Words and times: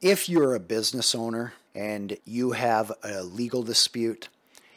If 0.00 0.30
you're 0.30 0.54
a 0.54 0.60
business 0.60 1.14
owner 1.14 1.52
and 1.74 2.16
you 2.24 2.52
have 2.52 2.90
a 3.04 3.22
legal 3.22 3.62
dispute, 3.62 4.30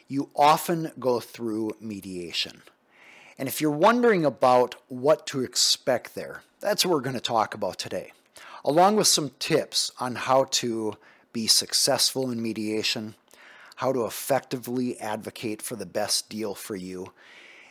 you 0.06 0.28
often 0.36 0.92
go 1.00 1.18
through 1.18 1.76
mediation. 1.80 2.60
And 3.38 3.48
if 3.48 3.58
you're 3.58 3.70
wondering 3.70 4.26
about 4.26 4.74
what 4.88 5.26
to 5.28 5.40
expect 5.40 6.14
there, 6.14 6.42
that's 6.60 6.84
what 6.84 6.92
we're 6.92 7.00
going 7.00 7.14
to 7.14 7.22
talk 7.22 7.54
about 7.54 7.78
today, 7.78 8.12
along 8.66 8.96
with 8.96 9.06
some 9.06 9.30
tips 9.38 9.90
on 9.98 10.14
how 10.14 10.44
to 10.50 10.98
be 11.32 11.46
successful 11.46 12.30
in 12.30 12.42
mediation, 12.42 13.14
how 13.76 13.94
to 13.94 14.04
effectively 14.04 15.00
advocate 15.00 15.62
for 15.62 15.74
the 15.74 15.86
best 15.86 16.28
deal 16.28 16.54
for 16.54 16.76
you, 16.76 17.14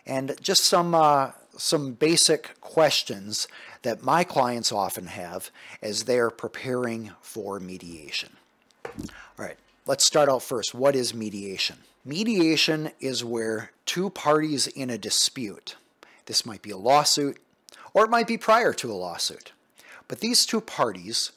and 0.08 0.36
just 0.42 0.66
some 0.66 0.96
uh, 0.96 1.34
some 1.58 1.94
basic 1.94 2.60
questions 2.62 3.48
that 3.84 4.04
my 4.04 4.24
clients 4.24 4.72
often 4.72 5.08
have 5.08 5.52
as 5.82 6.04
they're 6.04 6.30
preparing 6.30 7.12
for 7.22 7.60
mediation. 7.60 8.38
All 8.86 9.02
right, 9.38 9.58
let's 9.86 10.06
start 10.06 10.30
out 10.30 10.44
first. 10.44 10.74
What 10.74 10.96
is 10.96 11.14
mediation? 11.14 11.78
Mediation 12.06 12.92
is 13.00 13.24
where 13.24 13.72
two 13.86 14.10
parties 14.10 14.68
in 14.68 14.90
a 14.90 14.98
dispute, 14.98 15.76
this 16.26 16.46
might 16.46 16.62
be 16.62 16.72
a 16.72 16.78
lawsuit 16.78 17.38
or 17.94 18.06
it 18.06 18.10
might 18.10 18.28
be 18.28 18.38
prior 18.38 18.74
to 18.74 18.92
a 18.92 18.94
lawsuit, 18.94 19.52
but 20.08 20.20
these 20.20 20.46
two 20.46 20.62
parties 20.62 21.32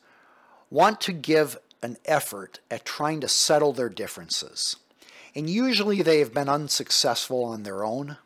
want 0.70 1.00
to 1.02 1.12
give 1.12 1.58
an 1.82 1.96
effort 2.04 2.60
at 2.70 2.84
trying 2.84 3.20
to 3.20 3.28
settle 3.28 3.72
their 3.72 3.88
differences. 3.88 4.76
And 5.34 5.48
usually 5.50 6.02
they 6.02 6.18
have 6.20 6.32
been 6.32 6.48
unsuccessful 6.48 7.44
on 7.44 7.62
their 7.62 7.84
own, 7.84 8.16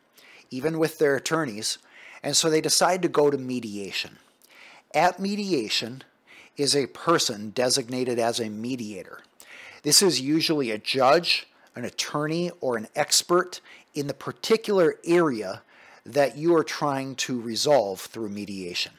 even 0.51 0.77
with 0.77 0.99
their 0.99 1.15
attorneys, 1.15 1.79
and 2.21 2.37
so 2.37 2.49
they 2.49 2.61
decide 2.61 3.01
to 3.01 3.07
go 3.07 3.31
to 3.31 3.37
mediation. 3.37 4.17
At 4.93 5.19
mediation 5.19 6.03
is 6.57 6.75
a 6.75 6.87
person 6.87 7.51
designated 7.51 8.19
as 8.19 8.39
a 8.39 8.49
mediator. 8.49 9.21
This 9.83 10.03
is 10.03 10.21
usually 10.21 10.69
a 10.69 10.77
judge, 10.77 11.47
an 11.75 11.85
attorney, 11.85 12.51
or 12.59 12.77
an 12.77 12.87
expert 12.95 13.61
in 13.95 14.07
the 14.07 14.13
particular 14.13 14.97
area 15.05 15.63
that 16.05 16.37
you 16.37 16.55
are 16.55 16.63
trying 16.63 17.15
to 17.15 17.39
resolve 17.39 18.01
through 18.01 18.29
mediation. 18.29 18.91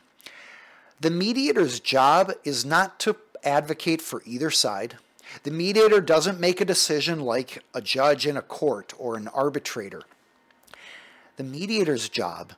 The 1.01 1.11
mediator's 1.11 1.81
job 1.81 2.33
is 2.45 2.65
not 2.65 2.99
to 3.01 3.17
advocate 3.45 4.01
for 4.01 4.23
either 4.25 4.51
side. 4.51 4.97
The 5.43 5.51
mediator 5.51 6.01
doesn't 6.01 6.41
make 6.41 6.61
a 6.61 6.65
decision 6.65 7.21
like 7.21 7.63
a 7.75 7.81
judge 7.81 8.27
in 8.27 8.37
a 8.37 8.43
court 8.43 8.93
or 8.99 9.17
an 9.17 9.29
arbitrator. 9.29 10.03
The 11.37 11.45
mediator's 11.45 12.09
job 12.09 12.53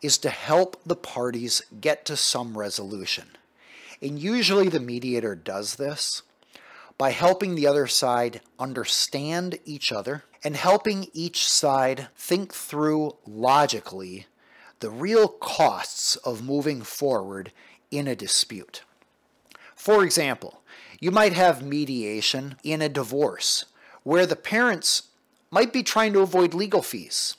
is 0.00 0.18
to 0.18 0.30
help 0.30 0.80
the 0.84 0.96
parties 0.96 1.62
get 1.80 2.04
to 2.04 2.16
some 2.16 2.56
resolution. 2.56 3.30
And 4.00 4.18
usually 4.18 4.68
the 4.68 4.80
mediator 4.80 5.34
does 5.34 5.76
this 5.76 6.22
by 6.96 7.10
helping 7.10 7.54
the 7.54 7.66
other 7.66 7.86
side 7.86 8.40
understand 8.58 9.58
each 9.64 9.90
other 9.90 10.24
and 10.44 10.56
helping 10.56 11.08
each 11.12 11.48
side 11.48 12.08
think 12.16 12.54
through 12.54 13.16
logically 13.26 14.26
the 14.80 14.90
real 14.90 15.28
costs 15.28 16.14
of 16.16 16.44
moving 16.44 16.82
forward 16.82 17.52
in 17.90 18.06
a 18.06 18.14
dispute. 18.14 18.82
For 19.74 20.04
example, 20.04 20.62
you 21.00 21.10
might 21.10 21.32
have 21.32 21.62
mediation 21.62 22.56
in 22.62 22.80
a 22.82 22.88
divorce 22.88 23.64
where 24.04 24.26
the 24.26 24.36
parents 24.36 25.04
might 25.50 25.72
be 25.72 25.82
trying 25.82 26.12
to 26.12 26.20
avoid 26.20 26.54
legal 26.54 26.82
fees. 26.82 27.36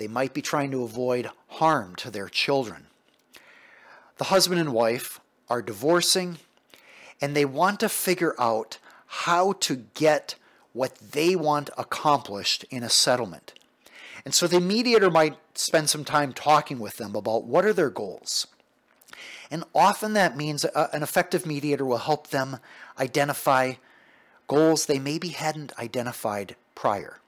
They 0.00 0.08
might 0.08 0.32
be 0.32 0.40
trying 0.40 0.70
to 0.70 0.82
avoid 0.82 1.28
harm 1.48 1.94
to 1.96 2.10
their 2.10 2.30
children. 2.30 2.86
The 4.16 4.24
husband 4.24 4.58
and 4.58 4.72
wife 4.72 5.20
are 5.50 5.60
divorcing 5.60 6.38
and 7.20 7.36
they 7.36 7.44
want 7.44 7.80
to 7.80 7.88
figure 7.90 8.34
out 8.38 8.78
how 9.06 9.52
to 9.60 9.84
get 9.92 10.36
what 10.72 10.96
they 10.96 11.36
want 11.36 11.68
accomplished 11.76 12.64
in 12.70 12.82
a 12.82 12.88
settlement. 12.88 13.52
And 14.24 14.32
so 14.32 14.46
the 14.46 14.58
mediator 14.58 15.10
might 15.10 15.36
spend 15.54 15.90
some 15.90 16.04
time 16.04 16.32
talking 16.32 16.78
with 16.78 16.96
them 16.96 17.14
about 17.14 17.44
what 17.44 17.66
are 17.66 17.74
their 17.74 17.90
goals. 17.90 18.46
And 19.50 19.64
often 19.74 20.14
that 20.14 20.34
means 20.34 20.64
a, 20.64 20.88
an 20.94 21.02
effective 21.02 21.44
mediator 21.44 21.84
will 21.84 21.98
help 21.98 22.28
them 22.28 22.56
identify 22.98 23.74
goals 24.48 24.86
they 24.86 24.98
maybe 24.98 25.28
hadn't 25.28 25.78
identified 25.78 26.56
prior. 26.74 27.20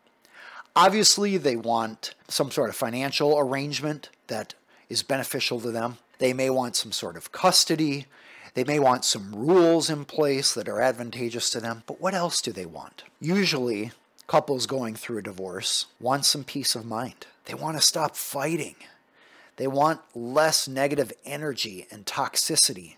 Obviously, 0.74 1.36
they 1.36 1.56
want 1.56 2.14
some 2.28 2.50
sort 2.50 2.70
of 2.70 2.76
financial 2.76 3.38
arrangement 3.38 4.08
that 4.28 4.54
is 4.88 5.02
beneficial 5.02 5.60
to 5.60 5.70
them. 5.70 5.98
They 6.18 6.32
may 6.32 6.48
want 6.50 6.76
some 6.76 6.92
sort 6.92 7.16
of 7.16 7.32
custody. 7.32 8.06
They 8.54 8.64
may 8.64 8.78
want 8.78 9.04
some 9.04 9.34
rules 9.34 9.90
in 9.90 10.04
place 10.04 10.54
that 10.54 10.68
are 10.68 10.80
advantageous 10.80 11.50
to 11.50 11.60
them. 11.60 11.82
But 11.86 12.00
what 12.00 12.14
else 12.14 12.40
do 12.40 12.52
they 12.52 12.66
want? 12.66 13.04
Usually, 13.20 13.92
couples 14.26 14.66
going 14.66 14.94
through 14.94 15.18
a 15.18 15.22
divorce 15.22 15.86
want 16.00 16.24
some 16.24 16.44
peace 16.44 16.74
of 16.74 16.86
mind. 16.86 17.26
They 17.44 17.54
want 17.54 17.76
to 17.76 17.82
stop 17.82 18.16
fighting. 18.16 18.76
They 19.56 19.66
want 19.66 20.00
less 20.14 20.66
negative 20.66 21.12
energy 21.24 21.86
and 21.90 22.06
toxicity. 22.06 22.96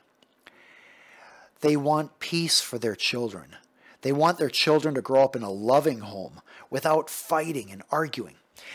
They 1.60 1.76
want 1.76 2.20
peace 2.20 2.60
for 2.60 2.78
their 2.78 2.94
children. 2.94 3.56
They 4.04 4.12
want 4.12 4.36
their 4.36 4.50
children 4.50 4.94
to 4.96 5.00
grow 5.00 5.24
up 5.24 5.34
in 5.34 5.42
a 5.42 5.50
loving 5.50 6.00
home 6.00 6.42
without 6.68 7.08
fighting 7.08 7.70
and 7.70 7.82
arguing. 7.90 8.34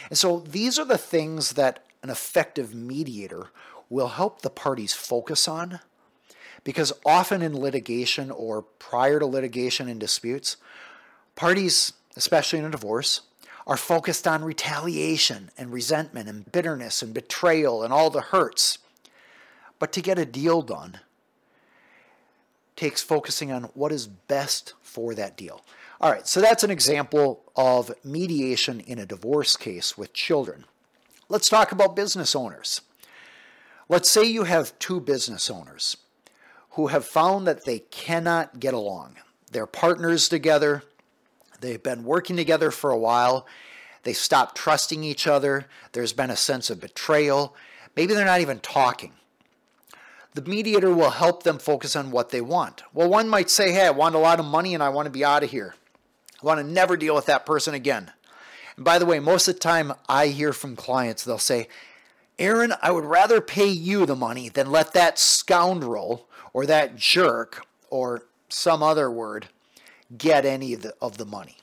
And 0.09 0.17
so 0.17 0.40
these 0.40 0.79
are 0.79 0.85
the 0.85 0.97
things 0.97 1.53
that 1.53 1.85
an 2.01 2.09
effective 2.09 2.73
mediator 2.73 3.51
will 3.91 4.07
help 4.07 4.41
the 4.41 4.50
parties 4.50 4.94
focus 4.94 5.47
on 5.47 5.81
because 6.63 6.91
often 7.06 7.44
in 7.44 7.56
litigation 7.56 8.31
or 8.31 8.63
prior 8.63 9.19
to 9.19 9.28
litigation 9.28 9.88
and 9.88 10.00
disputes, 10.00 10.57
parties, 11.35 11.94
especially 12.16 12.57
in 12.57 12.66
a 12.66 12.72
divorce, 12.72 13.22
are 13.67 13.78
focused 13.78 14.28
on 14.28 14.44
retaliation 14.44 15.51
and 15.59 15.72
resentment 15.72 16.28
and 16.28 16.51
bitterness 16.51 17.03
and 17.03 17.13
betrayal 17.13 17.84
and 17.84 17.94
all 17.94 18.09
the 18.09 18.22
hurts. 18.22 18.79
But 19.78 19.91
to 19.91 20.01
get 20.01 20.17
a 20.17 20.25
deal 20.25 20.63
done 20.63 21.01
takes 22.79 23.01
focusing 23.01 23.51
on 23.51 23.63
what 23.73 23.91
is 23.91 24.07
best 24.07 24.73
for 24.81 25.13
that 25.16 25.38
deal. 25.38 25.62
All 26.01 26.12
right, 26.12 26.28
so 26.28 26.40
that's 26.40 26.63
an 26.63 26.72
example 26.72 27.44
of 27.56 27.91
mediation 28.03 28.79
in 28.79 29.00
a 29.00 29.06
divorce 29.06 29.57
case 29.57 29.97
with 29.97 30.13
children. 30.13 30.66
Let's 31.28 31.50
talk 31.50 31.72
about 31.72 31.95
business 31.95 32.35
owners. 32.35 32.81
Let's 33.90 34.09
say 34.09 34.23
you 34.23 34.44
have 34.44 34.78
two 34.79 35.00
business 35.00 35.50
owners 35.50 35.97
who 36.72 36.88
have 36.88 37.06
found 37.06 37.47
that 37.47 37.66
they 37.66 37.79
cannot 37.79 38.59
get 38.59 38.73
along. 38.73 39.17
They're 39.51 39.66
partners 39.66 40.29
together, 40.29 40.84
They've 41.61 41.81
been 41.81 42.03
working 42.03 42.35
together 42.35 42.72
for 42.72 42.91
a 42.91 42.97
while. 42.97 43.46
They 44.03 44.13
stopped 44.13 44.56
trusting 44.56 45.03
each 45.03 45.28
other. 45.28 45.67
There's 45.91 46.13
been 46.13 46.29
a 46.29 46.35
sense 46.35 46.69
of 46.69 46.79
betrayal. 46.79 47.56
Maybe 47.96 48.13
they're 48.13 48.25
not 48.25 48.41
even 48.41 48.59
talking. 48.59 49.13
The 50.34 50.41
mediator 50.41 50.94
will 50.94 51.09
help 51.09 51.44
them 51.44 51.57
focus 51.57 51.95
on 51.95 52.12
what 52.12 52.29
they 52.29 52.41
want. 52.41 52.84
Well, 52.94 53.09
one 53.09 53.28
might 53.28 53.50
say, 53.50 53.72
Hey, 53.72 53.88
I 53.88 53.91
want 53.91 54.16
a 54.16 54.19
lot 54.19 54.40
of 54.40 54.45
money 54.45 54.73
and 54.73 54.84
I 54.84 54.90
want 54.90 55.06
to 55.07 55.12
be 55.12 55.25
out 55.25 55.44
of 55.44 55.50
here. 55.50 55.75
I 56.41 56.45
want 56.45 56.59
to 56.59 56.66
never 56.66 56.95
deal 56.95 57.16
with 57.16 57.25
that 57.25 57.45
person 57.45 57.73
again. 57.73 58.12
And 58.75 58.85
by 58.85 59.00
the 59.00 59.06
way, 59.06 59.19
most 59.19 59.47
of 59.47 59.56
the 59.56 59.59
time 59.59 59.94
I 60.07 60.28
hear 60.28 60.53
from 60.53 60.75
clients, 60.75 61.23
they'll 61.23 61.38
say, 61.38 61.67
Aaron, 62.38 62.73
I 62.81 62.91
would 62.91 63.03
rather 63.03 63.41
pay 63.41 63.67
you 63.67 64.06
the 64.06 64.16
money 64.16 64.47
than 64.47 64.72
let 64.72 64.94
that 64.94 65.19
scoundrel 65.19 66.28
or 66.53 66.66
that 66.66 66.96
jerk 66.96 67.66
or 67.90 68.23
some 68.47 68.81
other 68.81 69.11
word 69.11 69.47
get 70.17 70.46
any 70.46 70.73
of 70.73 70.81
the, 70.81 70.94
of 71.01 71.17
the 71.17 71.25
money. 71.25 71.57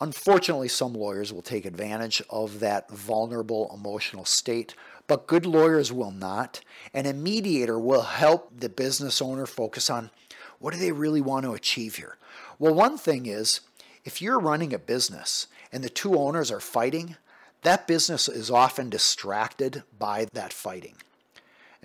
Unfortunately, 0.00 0.68
some 0.68 0.92
lawyers 0.92 1.32
will 1.32 1.42
take 1.42 1.64
advantage 1.64 2.22
of 2.28 2.60
that 2.60 2.90
vulnerable 2.90 3.70
emotional 3.74 4.26
state, 4.26 4.74
but 5.06 5.26
good 5.26 5.46
lawyers 5.46 5.90
will 5.92 6.10
not. 6.10 6.60
And 6.92 7.06
a 7.06 7.14
mediator 7.14 7.78
will 7.78 8.02
help 8.02 8.50
the 8.60 8.68
business 8.68 9.22
owner 9.22 9.46
focus 9.46 9.88
on 9.88 10.10
what 10.58 10.74
do 10.74 10.80
they 10.80 10.92
really 10.92 11.20
want 11.20 11.44
to 11.44 11.52
achieve 11.52 11.96
here. 11.96 12.16
Well, 12.58 12.74
one 12.74 12.98
thing 12.98 13.26
is 13.26 13.60
if 14.04 14.20
you're 14.20 14.38
running 14.38 14.74
a 14.74 14.78
business 14.78 15.46
and 15.72 15.82
the 15.82 15.88
two 15.88 16.16
owners 16.16 16.50
are 16.50 16.60
fighting, 16.60 17.16
that 17.62 17.86
business 17.86 18.28
is 18.28 18.50
often 18.50 18.90
distracted 18.90 19.82
by 19.98 20.26
that 20.32 20.52
fighting. 20.52 20.96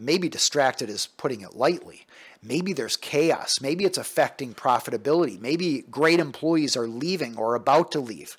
And 0.02 0.08
maybe 0.08 0.30
distracted 0.30 0.90
is 0.90 1.06
putting 1.06 1.42
it 1.42 1.56
lightly. 1.56 2.08
Maybe 2.42 2.74
there's 2.74 2.98
chaos. 2.98 3.62
Maybe 3.62 3.86
it's 3.86 4.00
affecting 4.00 4.56
profitability. 4.56 5.40
Maybe 5.40 5.84
great 5.92 6.20
employees 6.20 6.76
are 6.76 6.88
leaving 6.88 7.38
or 7.38 7.54
about 7.54 7.92
to 7.92 8.00
leave. 8.00 8.36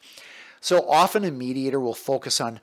So 0.61 0.91
often 0.91 1.25
a 1.25 1.31
mediator 1.31 1.79
will 1.79 1.95
focus 1.95 2.41
on 2.41 2.59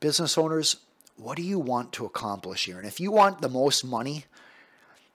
business 0.00 0.36
owners, 0.36 0.78
what 1.16 1.36
do 1.36 1.44
you 1.44 1.60
want 1.60 1.92
to 1.92 2.04
accomplish 2.04 2.64
here? 2.64 2.78
And 2.78 2.86
if 2.88 2.98
you 2.98 3.12
want 3.12 3.42
the 3.42 3.48
most 3.48 3.84
money, 3.84 4.24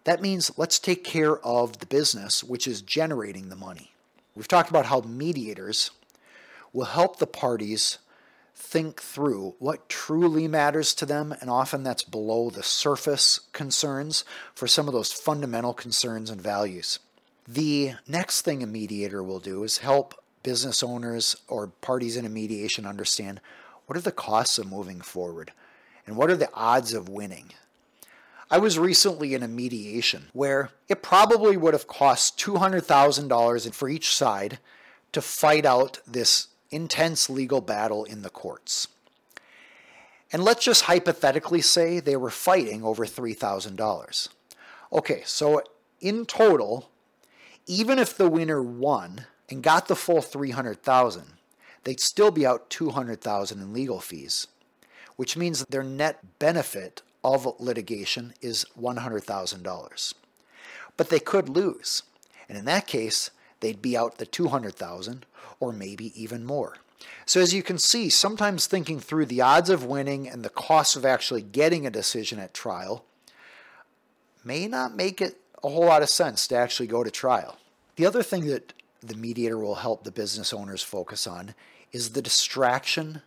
that 0.05 0.21
means 0.21 0.57
let's 0.57 0.79
take 0.79 1.03
care 1.03 1.37
of 1.39 1.79
the 1.79 1.87
business, 1.87 2.45
which 2.45 2.65
is 2.65 2.81
generating 2.81 3.49
the 3.49 3.57
money. 3.57 3.91
We've 4.35 4.47
talked 4.47 4.69
about 4.69 4.85
how 4.85 5.01
mediators 5.01 5.91
will 6.71 6.85
help 6.85 7.19
the 7.19 7.27
parties 7.27 7.97
think 8.61 9.01
through 9.01 9.55
what 9.59 9.89
truly 9.89 10.47
matters 10.47 10.93
to 10.95 11.05
them, 11.05 11.33
and 11.41 11.49
often 11.49 11.83
that's 11.83 12.03
below 12.03 12.49
the 12.49 12.63
surface 12.63 13.39
concerns 13.51 14.23
for 14.53 14.67
some 14.67 14.87
of 14.87 14.93
those 14.93 15.11
fundamental 15.11 15.73
concerns 15.73 16.29
and 16.29 16.39
values. 16.39 16.99
The 17.47 17.93
next 18.07 18.43
thing 18.43 18.61
a 18.61 18.67
mediator 18.67 19.23
will 19.23 19.39
do 19.39 19.63
is 19.63 19.79
help 19.79 20.13
business 20.43 20.83
owners 20.83 21.35
or 21.47 21.67
parties 21.67 22.15
in 22.15 22.25
a 22.25 22.29
mediation 22.29 22.85
understand 22.85 23.41
what 23.87 23.97
are 23.97 24.01
the 24.01 24.11
costs 24.11 24.57
of 24.57 24.71
moving 24.71 25.01
forward 25.01 25.51
and 26.05 26.15
what 26.15 26.29
are 26.29 26.37
the 26.37 26.53
odds 26.53 26.93
of 26.93 27.09
winning. 27.09 27.53
I 28.49 28.59
was 28.59 28.77
recently 28.77 29.33
in 29.33 29.43
a 29.43 29.47
mediation 29.47 30.27
where 30.33 30.69
it 30.87 31.01
probably 31.01 31.57
would 31.57 31.73
have 31.73 31.87
cost 31.87 32.37
$200,000 32.39 33.73
for 33.73 33.89
each 33.89 34.15
side 34.15 34.59
to 35.13 35.21
fight 35.21 35.65
out 35.65 35.99
this 36.07 36.47
intense 36.71 37.29
legal 37.29 37.61
battle 37.61 38.03
in 38.03 38.21
the 38.21 38.29
courts. 38.29 38.87
And 40.31 40.43
let's 40.43 40.63
just 40.63 40.83
hypothetically 40.83 41.61
say 41.61 41.99
they 41.99 42.15
were 42.15 42.29
fighting 42.29 42.83
over 42.83 43.05
$3,000. 43.05 44.29
Okay, 44.93 45.21
so 45.25 45.61
in 45.99 46.25
total, 46.25 46.89
even 47.67 47.99
if 47.99 48.15
the 48.15 48.29
winner 48.29 48.63
won 48.63 49.25
and 49.49 49.61
got 49.61 49.87
the 49.87 49.95
full 49.95 50.21
300,000, 50.21 51.33
they'd 51.83 51.99
still 51.99 52.31
be 52.31 52.45
out 52.45 52.69
200,000 52.69 53.61
in 53.61 53.73
legal 53.73 53.99
fees, 53.99 54.47
which 55.17 55.35
means 55.35 55.65
their 55.69 55.83
net 55.83 56.39
benefit 56.39 57.01
of 57.23 57.59
litigation 57.59 58.33
is 58.41 58.65
$100,000. 58.79 60.13
But 60.97 61.09
they 61.09 61.19
could 61.19 61.49
lose. 61.49 62.03
And 62.47 62.57
in 62.57 62.65
that 62.65 62.87
case, 62.87 63.31
they'd 63.61 63.81
be 63.81 63.95
out 63.95 64.17
the 64.17 64.25
200,000 64.25 65.25
or 65.59 65.71
maybe 65.71 66.11
even 66.21 66.45
more. 66.45 66.75
So 67.25 67.39
as 67.39 67.53
you 67.53 67.63
can 67.63 67.77
see, 67.77 68.09
sometimes 68.09 68.67
thinking 68.67 68.99
through 68.99 69.25
the 69.27 69.41
odds 69.41 69.69
of 69.69 69.85
winning 69.85 70.27
and 70.27 70.43
the 70.43 70.49
cost 70.49 70.95
of 70.95 71.05
actually 71.05 71.41
getting 71.41 71.85
a 71.85 71.91
decision 71.91 72.39
at 72.39 72.53
trial 72.53 73.05
may 74.43 74.67
not 74.67 74.95
make 74.95 75.21
it 75.21 75.37
a 75.63 75.69
whole 75.69 75.85
lot 75.85 76.01
of 76.01 76.09
sense 76.09 76.47
to 76.47 76.55
actually 76.55 76.87
go 76.87 77.03
to 77.03 77.11
trial. 77.11 77.57
The 77.95 78.05
other 78.05 78.23
thing 78.23 78.47
that 78.47 78.73
the 79.01 79.15
mediator 79.15 79.57
will 79.57 79.75
help 79.75 80.03
the 80.03 80.11
business 80.11 80.53
owners 80.53 80.83
focus 80.83 81.25
on 81.27 81.55
is 81.91 82.11
the 82.11 82.21
distraction 82.21 83.21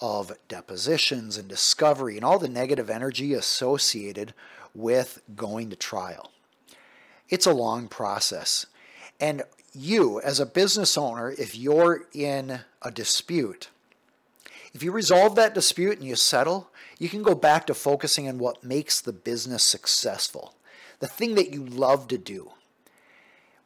of 0.00 0.32
depositions 0.48 1.36
and 1.36 1.48
discovery 1.48 2.16
and 2.16 2.24
all 2.24 2.38
the 2.38 2.48
negative 2.48 2.88
energy 2.88 3.34
associated 3.34 4.32
with 4.74 5.20
going 5.34 5.70
to 5.70 5.76
trial. 5.76 6.30
It's 7.28 7.46
a 7.46 7.52
long 7.52 7.88
process. 7.88 8.66
And 9.20 9.42
you, 9.78 10.20
as 10.20 10.40
a 10.40 10.46
business 10.46 10.98
owner, 10.98 11.30
if 11.30 11.56
you're 11.56 12.04
in 12.12 12.60
a 12.82 12.90
dispute, 12.90 13.70
if 14.74 14.82
you 14.82 14.92
resolve 14.92 15.34
that 15.36 15.54
dispute 15.54 15.98
and 15.98 16.06
you 16.06 16.16
settle, 16.16 16.70
you 16.98 17.08
can 17.08 17.22
go 17.22 17.34
back 17.34 17.66
to 17.66 17.74
focusing 17.74 18.28
on 18.28 18.38
what 18.38 18.64
makes 18.64 19.00
the 19.00 19.12
business 19.12 19.62
successful, 19.62 20.54
the 21.00 21.06
thing 21.06 21.34
that 21.36 21.52
you 21.52 21.64
love 21.64 22.08
to 22.08 22.18
do, 22.18 22.50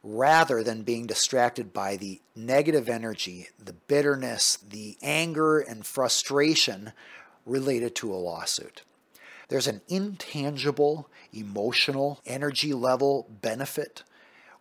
rather 0.03 0.63
than 0.63 0.83
being 0.83 1.07
distracted 1.07 1.73
by 1.73 1.95
the 1.95 2.21
negative 2.35 2.89
energy, 2.89 3.47
the 3.63 3.73
bitterness, 3.73 4.57
the 4.57 4.97
anger, 5.01 5.59
and 5.59 5.85
frustration 5.85 6.91
related 7.45 7.95
to 7.95 8.13
a 8.13 8.15
lawsuit. 8.15 8.83
There's 9.49 9.67
an 9.67 9.81
intangible 9.87 11.09
emotional 11.33 12.19
energy 12.25 12.73
level 12.73 13.27
benefit 13.41 14.03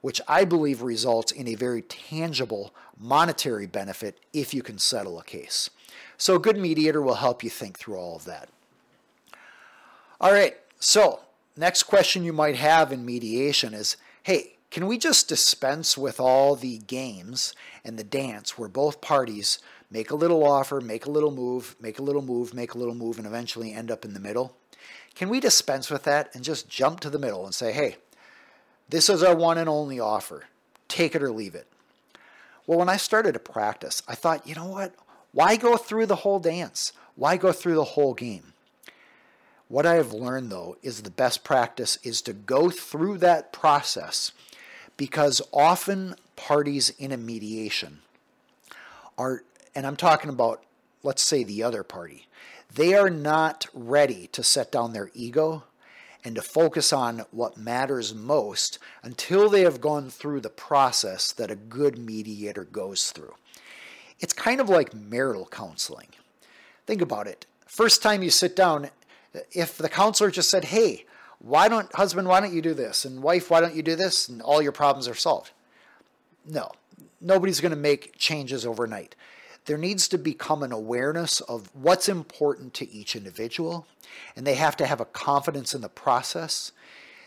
which 0.02 0.20
I 0.28 0.44
believe 0.44 0.82
results 0.82 1.32
in 1.32 1.48
a 1.48 1.54
very 1.54 1.80
tangible 1.80 2.74
monetary 3.00 3.66
benefit 3.66 4.18
if 4.32 4.52
you 4.52 4.62
can 4.62 4.78
settle 4.78 5.18
a 5.18 5.24
case. 5.24 5.70
So, 6.18 6.36
a 6.36 6.40
good 6.40 6.58
mediator 6.58 7.00
will 7.00 7.14
help 7.14 7.42
you 7.42 7.50
think 7.50 7.78
through 7.78 7.96
all 7.96 8.16
of 8.16 8.26
that. 8.26 8.48
All 10.20 10.32
right, 10.32 10.56
so 10.78 11.20
next 11.56 11.84
question 11.84 12.22
you 12.24 12.32
might 12.32 12.56
have 12.56 12.92
in 12.92 13.04
mediation 13.04 13.74
is 13.74 13.96
hey, 14.24 14.52
can 14.70 14.86
we 14.86 14.96
just 14.96 15.28
dispense 15.28 15.98
with 15.98 16.20
all 16.20 16.54
the 16.56 16.78
games 16.78 17.54
and 17.84 17.98
the 17.98 18.04
dance 18.04 18.56
where 18.56 18.68
both 18.68 19.00
parties 19.00 19.58
make 19.90 20.10
a 20.10 20.16
little 20.16 20.46
offer, 20.46 20.80
make 20.80 21.06
a 21.06 21.10
little 21.10 21.30
move, 21.30 21.76
make 21.80 21.98
a 21.98 22.02
little 22.02 22.22
move, 22.22 22.54
make 22.54 22.74
a 22.74 22.78
little 22.78 22.94
move, 22.94 23.18
and 23.18 23.26
eventually 23.26 23.72
end 23.72 23.90
up 23.90 24.04
in 24.04 24.14
the 24.14 24.20
middle? 24.20 24.56
Can 25.14 25.28
we 25.28 25.40
dispense 25.40 25.90
with 25.90 26.04
that 26.04 26.34
and 26.34 26.42
just 26.42 26.68
jump 26.68 27.00
to 27.00 27.10
the 27.10 27.18
middle 27.18 27.44
and 27.44 27.54
say, 27.54 27.72
hey, 27.72 27.96
this 28.92 29.08
is 29.08 29.22
our 29.22 29.34
one 29.34 29.56
and 29.56 29.70
only 29.70 29.98
offer. 29.98 30.44
Take 30.86 31.14
it 31.14 31.22
or 31.22 31.30
leave 31.30 31.54
it. 31.54 31.66
Well, 32.66 32.78
when 32.78 32.90
I 32.90 32.98
started 32.98 33.32
to 33.32 33.38
practice, 33.38 34.02
I 34.06 34.14
thought, 34.14 34.46
you 34.46 34.54
know 34.54 34.66
what? 34.66 34.94
Why 35.32 35.56
go 35.56 35.78
through 35.78 36.06
the 36.06 36.16
whole 36.16 36.38
dance? 36.38 36.92
Why 37.16 37.38
go 37.38 37.52
through 37.52 37.76
the 37.76 37.84
whole 37.84 38.12
game? 38.12 38.52
What 39.68 39.86
I 39.86 39.94
have 39.94 40.12
learned, 40.12 40.52
though, 40.52 40.76
is 40.82 41.00
the 41.00 41.10
best 41.10 41.42
practice 41.42 41.96
is 42.02 42.20
to 42.22 42.34
go 42.34 42.68
through 42.68 43.16
that 43.18 43.50
process 43.50 44.32
because 44.98 45.40
often 45.54 46.14
parties 46.36 46.90
in 46.98 47.12
a 47.12 47.16
mediation 47.16 48.00
are, 49.16 49.42
and 49.74 49.86
I'm 49.86 49.96
talking 49.96 50.28
about, 50.28 50.62
let's 51.02 51.22
say, 51.22 51.44
the 51.44 51.62
other 51.62 51.82
party, 51.82 52.26
they 52.74 52.92
are 52.92 53.08
not 53.08 53.68
ready 53.72 54.26
to 54.32 54.42
set 54.42 54.70
down 54.70 54.92
their 54.92 55.10
ego 55.14 55.64
and 56.24 56.34
to 56.36 56.42
focus 56.42 56.92
on 56.92 57.24
what 57.30 57.56
matters 57.56 58.14
most 58.14 58.78
until 59.02 59.48
they 59.48 59.62
have 59.62 59.80
gone 59.80 60.08
through 60.08 60.40
the 60.40 60.50
process 60.50 61.32
that 61.32 61.50
a 61.50 61.56
good 61.56 61.98
mediator 61.98 62.64
goes 62.64 63.10
through. 63.10 63.34
It's 64.20 64.32
kind 64.32 64.60
of 64.60 64.68
like 64.68 64.94
marital 64.94 65.46
counseling. 65.46 66.08
Think 66.86 67.02
about 67.02 67.26
it. 67.26 67.46
First 67.66 68.02
time 68.02 68.22
you 68.22 68.30
sit 68.30 68.54
down, 68.54 68.90
if 69.50 69.76
the 69.78 69.88
counselor 69.88 70.30
just 70.30 70.50
said, 70.50 70.66
hey, 70.66 71.06
why 71.40 71.68
don't, 71.68 71.92
husband, 71.94 72.28
why 72.28 72.38
don't 72.38 72.54
you 72.54 72.62
do 72.62 72.74
this? 72.74 73.04
And 73.04 73.22
wife, 73.22 73.50
why 73.50 73.60
don't 73.60 73.74
you 73.74 73.82
do 73.82 73.96
this? 73.96 74.28
And 74.28 74.40
all 74.40 74.62
your 74.62 74.72
problems 74.72 75.08
are 75.08 75.14
solved. 75.14 75.50
No, 76.46 76.70
nobody's 77.20 77.60
going 77.60 77.70
to 77.70 77.76
make 77.76 78.16
changes 78.16 78.64
overnight 78.64 79.16
there 79.66 79.78
needs 79.78 80.08
to 80.08 80.18
become 80.18 80.62
an 80.62 80.72
awareness 80.72 81.40
of 81.42 81.70
what's 81.74 82.08
important 82.08 82.74
to 82.74 82.90
each 82.90 83.14
individual, 83.14 83.86
and 84.34 84.46
they 84.46 84.56
have 84.56 84.76
to 84.78 84.86
have 84.86 85.00
a 85.00 85.06
confidence 85.06 85.74
in 85.74 85.80
the 85.80 85.88
process. 85.88 86.72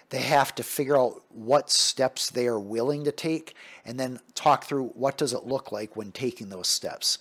They 0.09 0.21
have 0.21 0.53
to 0.55 0.63
figure 0.63 0.97
out 0.97 1.23
what 1.29 1.71
steps 1.71 2.29
they 2.29 2.47
are 2.47 2.59
willing 2.59 3.05
to 3.05 3.11
take 3.11 3.55
and 3.85 3.99
then 3.99 4.19
talk 4.35 4.65
through 4.65 4.87
what 4.89 5.17
does 5.17 5.33
it 5.33 5.47
look 5.47 5.71
like 5.71 5.95
when 5.95 6.11
taking 6.11 6.49
those 6.49 6.67
steps. 6.67 7.17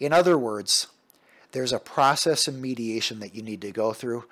In 0.00 0.12
other 0.12 0.36
words, 0.36 0.88
there's 1.52 1.72
a 1.72 1.78
process 1.78 2.48
in 2.48 2.60
mediation 2.60 3.20
that 3.20 3.34
you 3.34 3.42
need 3.42 3.60
to 3.60 3.70
go 3.70 3.92
through, 3.92 4.24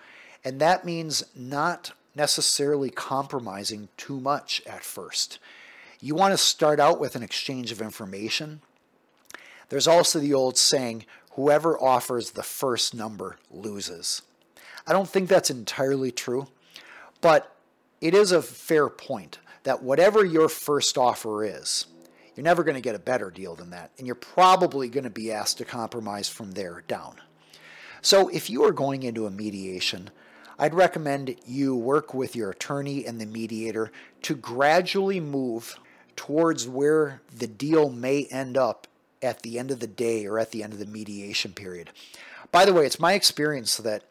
and 0.43 0.61
that 0.61 0.85
means 0.85 1.23
not 1.37 1.93
necessarily 2.14 2.91
compromising 2.91 3.88
too 3.97 4.19
much 4.19 4.62
at 4.67 4.82
first. 4.82 5.38
You 6.00 6.14
want 6.14 6.33
to 6.33 6.38
start 6.38 6.80
out 6.80 6.99
with 6.99 7.14
an 7.14 7.23
exchange 7.23 7.71
of 7.71 7.83
information 7.83 8.62
there's 9.71 9.89
also 9.89 10.19
the 10.19 10.35
old 10.35 10.59
saying, 10.59 11.07
whoever 11.33 11.81
offers 11.81 12.33
the 12.33 12.43
first 12.43 12.95
number 12.95 13.39
loses. 13.50 14.23
I 14.87 14.93
don't 14.93 15.09
think 15.09 15.29
that's 15.29 15.50
entirely 15.50 16.11
true, 16.11 16.49
but 17.21 17.57
it 18.00 18.15
is 18.15 18.33
a 18.33 18.43
fair 18.43 18.89
point 18.89 19.39
that 19.62 19.83
whatever 19.83 20.25
your 20.25 20.49
first 20.49 20.99
offer 20.99 21.45
is, 21.45 21.87
you're 22.35 22.45
never 22.45 22.65
going 22.65 22.75
to 22.75 22.81
get 22.81 22.95
a 22.95 23.00
better 23.00 23.31
deal 23.31 23.55
than 23.55 23.71
that, 23.71 23.91
and 23.99 24.07
you're 24.07 24.15
probably 24.15 24.89
going 24.89 25.05
to 25.05 25.11
be 25.11 25.33
asked 25.33 25.59
to 25.59 25.65
compromise 25.65 26.29
from 26.29 26.53
there 26.53 26.83
down. 26.89 27.17
So 28.03 28.29
if 28.29 28.49
you 28.49 28.65
are 28.65 28.73
going 28.73 29.03
into 29.03 29.27
a 29.27 29.31
mediation, 29.31 30.11
I'd 30.59 30.75
recommend 30.75 31.37
you 31.47 31.77
work 31.77 32.12
with 32.12 32.35
your 32.35 32.50
attorney 32.50 33.07
and 33.07 33.21
the 33.21 33.27
mediator 33.27 33.93
to 34.23 34.35
gradually 34.35 35.21
move 35.21 35.79
towards 36.17 36.67
where 36.67 37.23
the 37.35 37.47
deal 37.47 37.91
may 37.91 38.25
end 38.27 38.57
up 38.57 38.87
at 39.23 39.43
the 39.43 39.59
end 39.59 39.71
of 39.71 39.81
the 39.81 39.87
day 39.87 40.27
or 40.27 40.39
at 40.39 40.50
the 40.50 40.62
end 40.62 40.73
of 40.73 40.79
the 40.79 40.87
mediation 40.87 41.53
period. 41.53 41.91
By 42.53 42.65
the 42.65 42.73
way, 42.73 42.87
it's 42.87 43.00
my 43.00 43.12
experience 43.12 43.77
that 43.77 44.05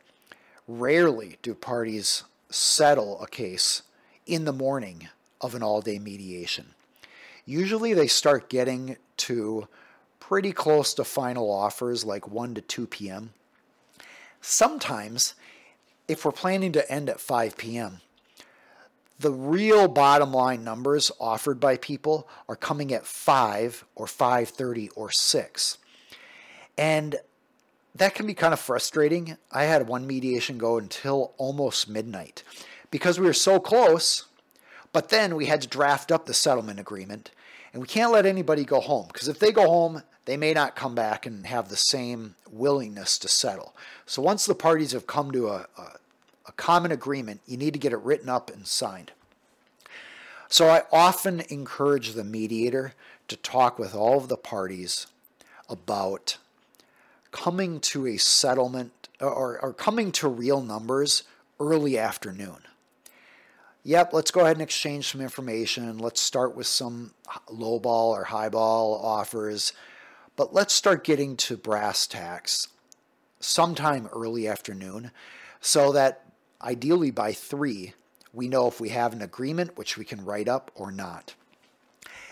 rarely 0.68 1.38
do 1.42 1.54
parties 1.54 2.24
settle 2.50 3.22
a 3.22 3.28
case 3.28 3.82
in 4.26 4.46
the 4.46 4.54
morning 4.54 5.10
of 5.42 5.56
an 5.56 5.64
all 5.64 5.82
day 5.82 6.00
mediation. 6.00 6.74
Usually 7.46 7.94
they 7.94 8.08
start 8.08 8.50
getting 8.50 8.98
to 9.18 9.68
pretty 10.20 10.52
close 10.52 10.94
to 10.94 11.04
final 11.04 11.52
offers, 11.52 12.06
like 12.06 12.28
1 12.28 12.54
to 12.56 12.62
2 12.62 12.88
p.m. 12.88 13.34
Sometimes, 14.42 15.34
if 16.08 16.24
we're 16.24 16.32
planning 16.32 16.72
to 16.74 16.92
end 16.92 17.10
at 17.10 17.20
5 17.20 17.58
p.m., 17.58 18.02
the 19.20 19.32
real 19.32 19.88
bottom 19.88 20.32
line 20.32 20.64
numbers 20.64 21.12
offered 21.20 21.60
by 21.60 21.78
people 21.78 22.28
are 22.48 22.56
coming 22.56 22.94
at 22.94 23.06
5 23.06 23.86
or 23.96 24.06
5:30 24.06 24.90
or 24.96 25.12
6. 25.12 25.78
And 26.78 27.18
that 27.94 28.16
can 28.16 28.26
be 28.26 28.34
kind 28.34 28.54
of 28.54 28.60
frustrating. 28.60 29.38
I 29.52 29.64
had 29.64 29.88
one 29.88 30.08
mediation 30.08 30.58
go 30.58 30.78
until 30.78 31.34
almost 31.38 31.90
midnight 31.90 32.44
because 32.92 33.20
we 33.20 33.26
were 33.26 33.34
so 33.34 33.60
close, 33.60 34.26
but 34.94 35.10
then 35.10 35.36
we 35.36 35.48
had 35.48 35.62
to 35.62 35.68
draft 35.68 36.12
up 36.12 36.26
the 36.26 36.34
settlement 36.34 36.80
agreement 36.80 37.32
and 37.74 37.82
we 37.82 37.88
can't 37.88 38.12
let 38.12 38.26
anybody 38.26 38.64
go 38.64 38.80
home 38.80 39.08
because 39.12 39.28
if 39.28 39.40
they 39.40 39.52
go 39.52 39.68
home, 39.68 40.04
they 40.26 40.38
may 40.38 40.54
not 40.54 40.76
come 40.76 40.96
back 40.96 41.26
and 41.26 41.46
have 41.46 41.70
the 41.70 41.76
same 41.76 42.36
willingness 42.50 43.18
to 43.20 43.28
settle. 43.28 43.76
So 44.06 44.22
once 44.22 44.46
the 44.46 44.56
parties 44.56 44.92
have 44.94 45.08
come 45.08 45.32
to 45.32 45.50
a, 45.50 45.68
a, 45.78 45.92
a 46.50 46.54
common 46.54 46.92
agreement, 46.92 47.42
you 47.46 47.58
need 47.58 47.74
to 47.74 47.80
get 47.80 47.94
it 47.94 48.00
written 48.00 48.28
up 48.28 48.50
and 48.50 48.66
signed. 48.66 49.12
So 50.50 50.68
I 50.68 50.82
often 50.92 51.42
encourage 51.50 52.14
the 52.14 52.24
mediator 52.24 52.94
to 53.28 53.36
talk 53.36 53.78
with 53.78 53.94
all 53.94 54.18
of 54.18 54.30
the 54.30 54.36
parties 54.36 55.06
about 55.70 56.38
coming 57.32 57.80
to 57.82 58.08
a 58.08 58.18
settlement 58.18 59.10
or, 59.22 59.60
or 59.62 59.74
coming 59.74 60.12
to 60.14 60.28
real 60.28 60.60
numbers 60.62 61.22
early 61.60 62.00
afternoon. 62.00 62.58
Yep, 63.84 64.12
let's 64.14 64.32
go 64.32 64.42
ahead 64.42 64.56
and 64.56 64.64
exchange 64.64 65.12
some 65.12 65.22
information. 65.22 66.00
Let's 66.00 66.20
start 66.20 66.56
with 66.56 66.66
some 66.66 67.12
low 67.50 67.80
ball 67.80 68.16
or 68.16 68.24
high 68.24 68.50
ball 68.50 69.00
offers. 69.04 69.72
But 70.36 70.52
let's 70.52 70.74
start 70.74 71.04
getting 71.04 71.38
to 71.38 71.58
brass 71.58 72.08
tacks 72.08 72.70
sometime 73.40 74.08
early 74.08 74.48
afternoon 74.48 75.12
so 75.62 75.92
that 75.92 76.24
ideally 76.62 77.12
by 77.12 77.34
3 77.34 77.94
we 78.34 78.48
know 78.48 78.68
if 78.68 78.80
we 78.80 78.90
have 78.90 79.14
an 79.14 79.22
agreement 79.22 79.78
which 79.78 79.98
we 79.98 80.06
can 80.06 80.24
write 80.24 80.48
up 80.48 80.72
or 80.76 80.92
not. 80.92 81.34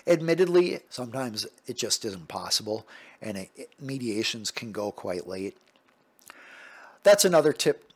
Admittedly, 0.06 0.80
sometimes 0.90 1.48
it 1.66 1.76
just 1.76 2.06
isn't 2.06 2.28
possible 2.28 2.88
and 3.22 3.38
it, 3.38 3.72
mediations 3.80 4.52
can 4.52 4.72
go 4.72 4.92
quite 4.92 5.28
late. 5.28 5.58
That's 7.04 7.26
another 7.26 7.52
tip 7.52 7.88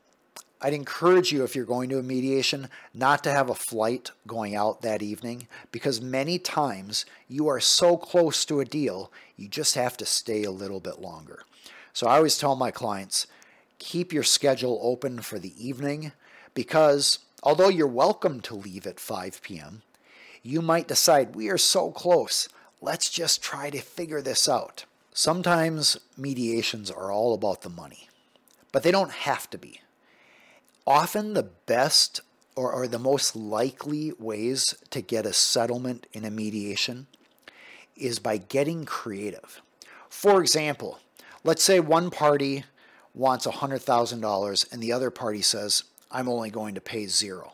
I'd 0.64 0.74
encourage 0.74 1.32
you, 1.32 1.44
if 1.44 1.56
you're 1.56 1.66
going 1.66 1.90
to 1.90 1.98
a 1.98 2.04
mediation, 2.04 2.70
not 2.94 3.24
to 3.24 3.32
have 3.32 3.50
a 3.50 3.56
flight 3.56 4.12
going 4.28 4.56
out 4.56 4.84
that 4.84 5.02
evening 5.02 5.48
because 5.72 6.00
many 6.00 6.38
times 6.38 7.04
you 7.28 7.48
are 7.48 7.60
so 7.60 7.98
close 7.98 8.46
to 8.46 8.60
a 8.60 8.66
deal, 8.66 9.12
you 9.36 9.48
just 9.48 9.74
have 9.74 9.98
to 9.98 10.06
stay 10.06 10.44
a 10.44 10.52
little 10.52 10.80
bit 10.80 11.02
longer. 11.02 11.42
So 11.94 12.06
I 12.06 12.18
always 12.18 12.38
tell 12.38 12.56
my 12.56 12.70
clients 12.70 13.26
keep 13.80 14.14
your 14.14 14.22
schedule 14.22 14.80
open 14.84 15.22
for 15.22 15.40
the 15.40 15.54
evening 15.58 16.12
because 16.54 17.20
although 17.44 17.70
you're 17.70 17.88
welcome 17.88 18.42
to 18.42 18.56
leave 18.56 18.86
at 18.86 19.00
5 19.00 19.42
p.m., 19.42 19.82
you 20.44 20.62
might 20.62 20.88
decide 20.88 21.36
we 21.36 21.50
are 21.50 21.58
so 21.58 21.92
close, 21.92 22.50
let's 22.82 23.10
just 23.10 23.42
try 23.44 23.70
to 23.70 23.80
figure 23.80 24.22
this 24.22 24.50
out. 24.50 24.86
Sometimes 25.14 26.00
mediations 26.18 26.90
are 26.90 27.12
all 27.12 27.34
about 27.34 27.62
the 27.62 27.70
money, 27.70 28.10
but 28.72 28.84
they 28.84 28.92
don't 28.92 29.12
have 29.12 29.50
to 29.50 29.58
be 29.58 29.82
often 30.88 31.34
the 31.34 31.44
best 31.44 32.22
or, 32.56 32.72
or 32.72 32.88
the 32.88 33.00
most 33.00 33.36
likely 33.36 34.12
ways 34.20 34.76
to 34.90 35.02
get 35.02 35.26
a 35.26 35.34
settlement 35.34 36.08
in 36.14 36.26
a 36.26 36.32
mediation 36.32 37.08
is 37.96 38.20
by 38.20 38.38
getting 38.38 38.86
creative. 38.86 39.62
For 40.10 40.42
example, 40.42 41.00
let's 41.44 41.64
say 41.64 41.80
one 41.80 42.10
party 42.10 42.66
wants 43.14 43.46
$100,000 43.46 44.74
and 44.74 44.84
the 44.84 44.92
other 44.92 45.12
party 45.12 45.42
says, 45.42 45.84
I'm 46.12 46.28
only 46.28 46.50
going 46.50 46.76
to 46.76 46.82
pay 46.82 47.08
zero. 47.08 47.54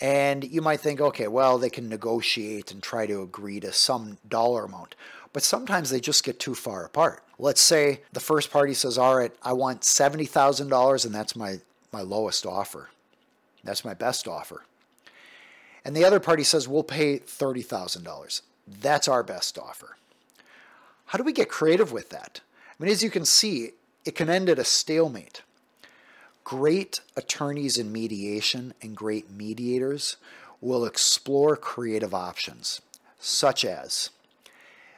And 0.00 0.44
you 0.44 0.62
might 0.62 0.80
think, 0.80 1.00
okay, 1.00 1.28
well, 1.28 1.58
they 1.58 1.70
can 1.70 1.88
negotiate 1.88 2.70
and 2.70 2.82
try 2.82 3.06
to 3.06 3.22
agree 3.22 3.60
to 3.60 3.72
some 3.72 4.18
dollar 4.28 4.64
amount. 4.64 4.94
But 5.32 5.42
sometimes 5.42 5.90
they 5.90 6.00
just 6.00 6.24
get 6.24 6.38
too 6.38 6.54
far 6.54 6.84
apart. 6.84 7.22
Let's 7.38 7.60
say 7.60 8.02
the 8.12 8.20
first 8.20 8.50
party 8.50 8.74
says, 8.74 8.96
all 8.96 9.16
right, 9.16 9.32
I 9.42 9.52
want 9.52 9.82
$70,000 9.82 11.04
and 11.04 11.14
that's 11.14 11.36
my 11.36 11.60
my 11.92 12.02
lowest 12.02 12.46
offer. 12.46 12.90
That's 13.64 13.84
my 13.84 13.94
best 13.94 14.28
offer. 14.28 14.64
And 15.84 15.96
the 15.96 16.04
other 16.04 16.20
party 16.20 16.44
says, 16.44 16.68
we'll 16.68 16.82
pay 16.82 17.18
$30,000. 17.18 18.42
That's 18.66 19.08
our 19.08 19.22
best 19.22 19.58
offer. 19.58 19.96
How 21.06 21.18
do 21.18 21.24
we 21.24 21.32
get 21.32 21.48
creative 21.48 21.92
with 21.92 22.10
that? 22.10 22.40
I 22.78 22.82
mean, 22.82 22.92
as 22.92 23.02
you 23.02 23.10
can 23.10 23.24
see, 23.24 23.70
it 24.04 24.14
can 24.14 24.28
end 24.28 24.48
at 24.48 24.58
a 24.58 24.64
stalemate. 24.64 25.42
Great 26.48 27.00
attorneys 27.14 27.76
in 27.76 27.92
mediation 27.92 28.72
and 28.80 28.96
great 28.96 29.30
mediators 29.30 30.16
will 30.62 30.86
explore 30.86 31.58
creative 31.58 32.14
options, 32.14 32.80
such 33.20 33.66
as 33.66 34.08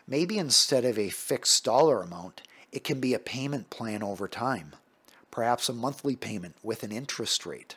maybe 0.07 0.38
instead 0.38 0.85
of 0.85 0.97
a 0.97 1.09
fixed 1.09 1.64
dollar 1.64 2.02
amount, 2.02 2.42
it 2.71 2.85
can 2.85 3.00
be 3.00 3.14
a 3.14 3.19
payment 3.19 3.69
plan 3.69 4.00
over 4.00 4.28
time 4.28 4.75
perhaps 5.33 5.69
a 5.69 5.73
monthly 5.73 6.14
payment 6.14 6.54
with 6.62 6.85
an 6.85 6.92
interest 6.92 7.45
rate. 7.45 7.75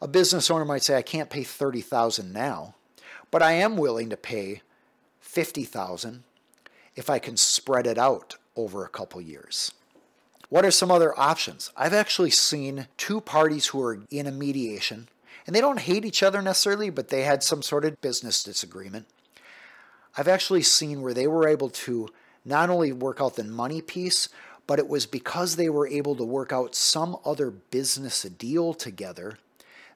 A 0.00 0.08
business 0.08 0.50
owner 0.50 0.64
might 0.64 0.82
say, 0.82 0.96
I 0.96 1.02
can't 1.02 1.28
pay 1.28 1.44
30000 1.44 2.32
now, 2.32 2.76
but 3.30 3.42
I 3.42 3.52
am 3.52 3.76
willing 3.76 4.08
to 4.08 4.16
pay 4.16 4.62
50000 5.20 6.22
if 6.96 7.10
I 7.10 7.18
can 7.18 7.36
spread 7.36 7.86
it 7.86 7.98
out 7.98 8.36
over 8.56 8.84
a 8.84 8.88
couple 8.88 9.20
years. 9.20 9.72
What 10.52 10.66
are 10.66 10.70
some 10.70 10.90
other 10.90 11.18
options? 11.18 11.72
I've 11.78 11.94
actually 11.94 12.28
seen 12.28 12.86
two 12.98 13.22
parties 13.22 13.68
who 13.68 13.82
are 13.82 14.00
in 14.10 14.26
a 14.26 14.30
mediation, 14.30 15.08
and 15.46 15.56
they 15.56 15.62
don't 15.62 15.80
hate 15.80 16.04
each 16.04 16.22
other 16.22 16.42
necessarily, 16.42 16.90
but 16.90 17.08
they 17.08 17.22
had 17.22 17.42
some 17.42 17.62
sort 17.62 17.86
of 17.86 17.98
business 18.02 18.44
disagreement. 18.44 19.06
I've 20.14 20.28
actually 20.28 20.60
seen 20.60 21.00
where 21.00 21.14
they 21.14 21.26
were 21.26 21.48
able 21.48 21.70
to 21.70 22.10
not 22.44 22.68
only 22.68 22.92
work 22.92 23.18
out 23.18 23.36
the 23.36 23.44
money 23.44 23.80
piece, 23.80 24.28
but 24.66 24.78
it 24.78 24.88
was 24.88 25.06
because 25.06 25.56
they 25.56 25.70
were 25.70 25.88
able 25.88 26.14
to 26.16 26.22
work 26.22 26.52
out 26.52 26.74
some 26.74 27.16
other 27.24 27.50
business 27.50 28.20
deal 28.20 28.74
together 28.74 29.38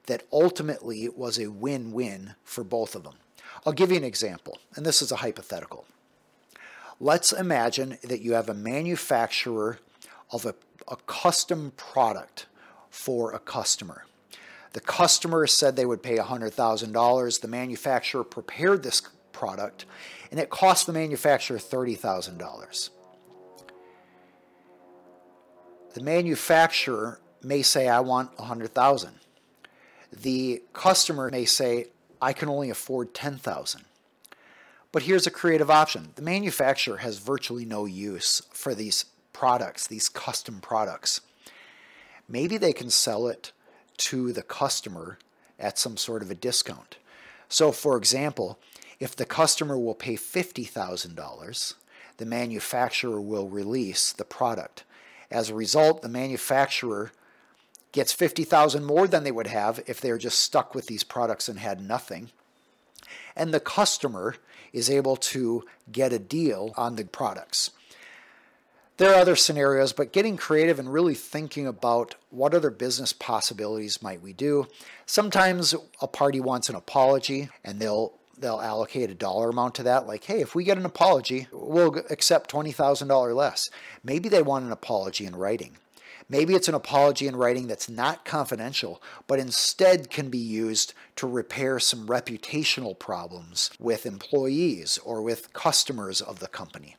that 0.07 0.23
ultimately 0.33 1.03
it 1.03 1.15
was 1.15 1.37
a 1.37 1.51
win 1.51 1.91
win 1.91 2.33
for 2.43 2.63
both 2.63 2.95
of 2.95 3.03
them. 3.03 3.13
I'll 3.63 3.73
give 3.73 3.91
you 3.91 3.97
an 3.97 4.03
example, 4.03 4.57
and 4.75 4.87
this 4.87 5.03
is 5.03 5.11
a 5.11 5.17
hypothetical. 5.17 5.85
Let's 6.99 7.31
imagine 7.31 7.99
that 8.03 8.21
you 8.21 8.33
have 8.33 8.49
a 8.49 8.55
manufacturer 8.55 9.77
of 10.31 10.45
a, 10.45 10.55
a 10.87 10.95
custom 11.07 11.71
product 11.75 12.47
for 12.89 13.33
a 13.33 13.39
customer. 13.39 14.05
The 14.73 14.81
customer 14.81 15.47
said 15.47 15.75
they 15.75 15.85
would 15.85 16.03
pay 16.03 16.17
$100,000. 16.17 17.41
The 17.41 17.47
manufacturer 17.47 18.23
prepared 18.23 18.83
this 18.83 19.01
product, 19.31 19.85
and 20.31 20.39
it 20.39 20.49
cost 20.49 20.87
the 20.87 20.93
manufacturer 20.93 21.57
$30,000. 21.57 22.89
The 25.93 26.01
manufacturer 26.01 27.19
may 27.41 27.61
say, 27.61 27.87
I 27.87 28.01
want 28.01 28.37
100,000. 28.37 29.13
The 30.11 30.61
customer 30.73 31.29
may 31.31 31.45
say, 31.45 31.87
I 32.21 32.33
can 32.33 32.49
only 32.49 32.69
afford 32.69 33.13
10,000. 33.13 33.83
But 34.91 35.03
here's 35.03 35.27
a 35.27 35.31
creative 35.31 35.69
option. 35.69 36.11
The 36.15 36.21
manufacturer 36.21 36.97
has 36.97 37.19
virtually 37.19 37.65
no 37.65 37.85
use 37.85 38.41
for 38.51 38.73
these 38.73 39.05
products, 39.37 39.85
these 39.85 40.09
custom 40.09 40.59
products. 40.59 41.21
Maybe 42.27 42.57
they 42.57 42.73
can 42.73 42.89
sell 42.89 43.27
it 43.27 43.51
to 43.97 44.33
the 44.33 44.41
customer 44.41 45.19
at 45.59 45.77
some 45.77 45.95
sort 45.95 46.23
of 46.23 46.31
a 46.31 46.35
discount. 46.35 46.97
So, 47.47 47.71
for 47.71 47.97
example, 47.97 48.57
if 48.99 49.15
the 49.15 49.25
customer 49.25 49.77
will 49.77 49.93
pay 49.93 50.15
$50,000, 50.15 51.73
the 52.17 52.25
manufacturer 52.25 53.21
will 53.21 53.47
release 53.47 54.11
the 54.11 54.25
product. 54.25 54.83
As 55.29 55.51
a 55.51 55.55
result, 55.55 56.01
the 56.01 56.09
manufacturer 56.09 57.11
gets 57.91 58.11
50,000 58.11 58.85
more 58.85 59.07
than 59.07 59.23
they 59.23 59.31
would 59.31 59.47
have 59.47 59.83
if 59.85 60.01
they 60.01 60.11
were 60.11 60.17
just 60.17 60.39
stuck 60.39 60.73
with 60.73 60.87
these 60.87 61.03
products 61.03 61.47
and 61.47 61.59
had 61.59 61.79
nothing. 61.79 62.31
And 63.35 63.53
the 63.53 63.59
customer 63.59 64.35
is 64.73 64.89
able 64.89 65.15
to 65.15 65.63
get 65.91 66.11
a 66.11 66.19
deal 66.19 66.73
on 66.75 66.95
the 66.95 67.05
products. 67.05 67.69
There 68.97 69.13
are 69.13 69.19
other 69.19 69.35
scenarios, 69.35 69.93
but 69.93 70.11
getting 70.11 70.37
creative 70.37 70.79
and 70.79 70.91
really 70.91 71.13
thinking 71.13 71.67
about 71.67 72.15
what 72.31 72.55
other 72.55 72.71
business 72.71 73.13
possibilities 73.13 74.01
might 74.01 74.23
we 74.23 74.33
do. 74.33 74.65
Sometimes 75.05 75.75
a 76.01 76.07
party 76.07 76.39
wants 76.39 76.67
an 76.67 76.75
apology 76.75 77.49
and 77.63 77.79
they'll 77.79 78.13
they'll 78.39 78.59
allocate 78.59 79.11
a 79.11 79.15
dollar 79.15 79.49
amount 79.49 79.75
to 79.75 79.83
that. 79.83 80.07
Like, 80.07 80.23
hey, 80.23 80.41
if 80.41 80.55
we 80.55 80.63
get 80.63 80.77
an 80.77 80.85
apology, 80.85 81.47
we'll 81.51 81.95
accept 82.09 82.51
$20,000 82.51 83.35
less. 83.35 83.69
Maybe 84.03 84.29
they 84.29 84.43
want 84.43 84.65
an 84.65 84.71
apology 84.71 85.25
in 85.25 85.35
writing. 85.35 85.77
Maybe 86.29 86.53
it's 86.53 86.67
an 86.67 86.75
apology 86.75 87.27
in 87.27 87.35
writing 87.35 87.67
that's 87.67 87.89
not 87.89 88.25
confidential, 88.25 89.01
but 89.27 89.39
instead 89.39 90.11
can 90.11 90.29
be 90.29 90.37
used 90.37 90.93
to 91.15 91.25
repair 91.25 91.79
some 91.79 92.07
reputational 92.07 92.97
problems 92.97 93.71
with 93.79 94.05
employees 94.05 94.99
or 94.99 95.21
with 95.21 95.53
customers 95.53 96.21
of 96.21 96.39
the 96.39 96.47
company. 96.47 96.95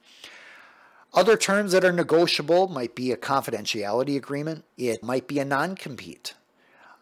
Other 1.15 1.37
terms 1.37 1.73
that 1.73 1.85
are 1.85 1.93
negotiable 1.93 2.69
might 2.69 2.95
be 2.95 3.13
a 3.13 3.17
confidentiality 3.17 4.17
agreement, 4.17 4.65
it 4.77 5.03
might 5.03 5.27
be 5.27 5.39
a 5.39 5.45
non 5.45 5.75
compete. 5.75 6.35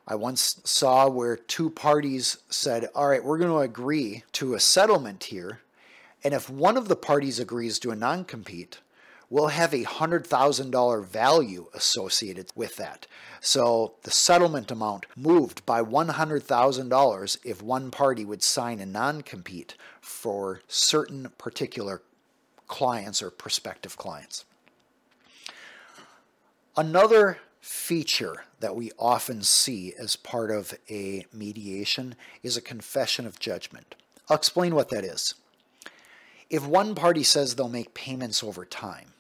I 0.07 0.15
once 0.15 0.61
saw 0.65 1.09
where 1.09 1.37
two 1.37 1.71
parties 1.71 2.39
said, 2.49 2.89
All 2.95 3.09
right, 3.09 3.25
we're 3.25 3.39
going 3.39 3.51
to 3.51 3.59
agree 3.59 4.23
to 4.33 4.55
a 4.55 4.61
settlement 4.61 5.25
here. 5.25 5.61
And 6.23 6.33
if 6.33 6.49
one 6.49 6.77
of 6.77 6.89
the 6.89 6.97
parties 6.97 7.41
agrees 7.41 7.81
to 7.81 7.91
a 7.91 7.97
non 7.97 8.25
compete, 8.25 8.81
we'll 9.29 9.49
have 9.49 9.75
a 9.75 9.85
$100,000 9.85 11.05
value 11.05 11.67
associated 11.75 12.53
with 12.55 12.77
that. 12.77 13.09
So 13.41 13.95
the 14.05 14.13
settlement 14.13 14.71
amount 14.71 15.07
moved 15.17 15.67
by 15.67 15.83
$100,000 15.83 17.39
if 17.45 17.63
one 17.63 17.91
party 17.91 18.25
would 18.25 18.43
sign 18.45 18.79
a 18.79 18.87
non 18.87 19.23
compete 19.23 19.75
for 20.01 20.61
certain 20.69 21.33
particular 21.39 22.03
clients 22.67 23.23
or 23.23 23.31
prospective 23.31 23.97
clients. 23.97 24.45
Another 26.77 27.39
feature 27.61 28.45
that 28.61 28.77
we 28.77 28.93
often 28.99 29.43
see 29.43 29.93
as 29.99 30.15
part 30.15 30.51
of 30.51 30.75
a 30.91 31.27
mediation 31.33 32.15
is 32.43 32.57
a 32.57 32.63
confession 32.63 33.27
of 33.27 33.41
judgment. 33.41 33.95
I'll 34.29 34.37
explain 34.37 34.75
what 34.75 34.91
that 34.91 35.05
is. 35.05 35.35
If 36.49 36.67
one 36.67 36.95
party 36.95 37.23
says 37.23 37.55
they'll 37.55 37.69
make 37.69 37.95
payments 37.95 38.43
over 38.43 38.65
time 38.65 39.15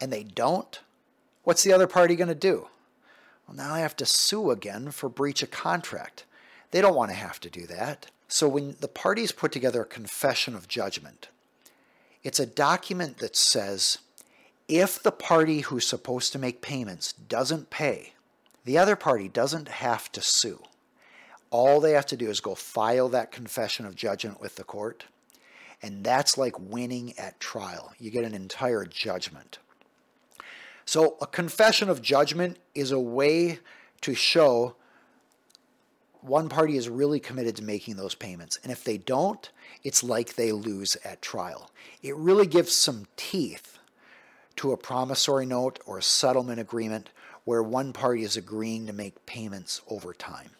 and 0.00 0.12
they 0.12 0.24
don't, 0.24 0.80
what's 1.44 1.62
the 1.62 1.72
other 1.72 1.86
party 1.86 2.16
going 2.16 2.28
to 2.28 2.34
do? 2.34 2.68
Well, 3.46 3.56
now 3.56 3.74
I 3.74 3.80
have 3.80 3.96
to 3.96 4.06
sue 4.06 4.50
again 4.50 4.90
for 4.90 5.08
breach 5.08 5.42
of 5.42 5.50
contract. 5.50 6.24
They 6.70 6.80
don't 6.80 6.96
want 6.96 7.10
to 7.10 7.16
have 7.16 7.38
to 7.40 7.50
do 7.50 7.66
that. 7.66 8.06
So 8.26 8.48
when 8.48 8.76
the 8.80 8.88
parties 8.88 9.30
put 9.30 9.52
together 9.52 9.82
a 9.82 9.86
confession 9.86 10.54
of 10.56 10.66
judgment, 10.66 11.28
it's 12.22 12.40
a 12.40 12.46
document 12.46 13.18
that 13.18 13.36
says 13.36 13.98
if 14.68 15.02
the 15.02 15.12
party 15.12 15.60
who's 15.60 15.86
supposed 15.86 16.32
to 16.32 16.38
make 16.38 16.62
payments 16.62 17.12
doesn't 17.12 17.70
pay, 17.70 18.14
the 18.64 18.78
other 18.78 18.96
party 18.96 19.28
doesn't 19.28 19.68
have 19.68 20.10
to 20.12 20.20
sue. 20.20 20.62
All 21.50 21.80
they 21.80 21.92
have 21.92 22.06
to 22.06 22.16
do 22.16 22.30
is 22.30 22.40
go 22.40 22.54
file 22.54 23.08
that 23.10 23.32
confession 23.32 23.84
of 23.84 23.94
judgment 23.94 24.40
with 24.40 24.56
the 24.56 24.64
court, 24.64 25.04
and 25.82 26.04
that's 26.04 26.38
like 26.38 26.58
winning 26.58 27.12
at 27.18 27.40
trial. 27.40 27.92
You 27.98 28.10
get 28.10 28.24
an 28.24 28.34
entire 28.34 28.86
judgment. 28.86 29.58
So, 30.84 31.16
a 31.20 31.26
confession 31.26 31.88
of 31.88 32.02
judgment 32.02 32.58
is 32.74 32.90
a 32.90 32.98
way 32.98 33.58
to 34.00 34.14
show 34.14 34.76
one 36.22 36.48
party 36.48 36.76
is 36.76 36.88
really 36.88 37.20
committed 37.20 37.56
to 37.56 37.64
making 37.64 37.96
those 37.96 38.14
payments. 38.14 38.58
And 38.62 38.72
if 38.72 38.84
they 38.84 38.96
don't, 38.96 39.50
it's 39.82 40.02
like 40.02 40.34
they 40.34 40.52
lose 40.52 40.96
at 41.04 41.20
trial. 41.20 41.70
It 42.02 42.16
really 42.16 42.46
gives 42.46 42.72
some 42.72 43.06
teeth 43.16 43.78
to 44.56 44.72
a 44.72 44.76
promissory 44.76 45.46
note 45.46 45.80
or 45.84 45.98
a 45.98 46.02
settlement 46.02 46.60
agreement 46.60 47.10
where 47.44 47.62
one 47.62 47.92
party 47.92 48.22
is 48.22 48.36
agreeing 48.36 48.86
to 48.86 48.92
make 48.92 49.26
payments 49.26 49.80
over 49.88 50.14
time. 50.14 50.50